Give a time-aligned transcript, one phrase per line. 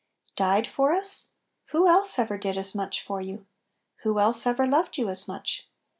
[0.35, 1.27] DIED for us?
[1.65, 3.45] 'Who else ever did as much for you?
[3.97, 5.69] who else ever loved you as much?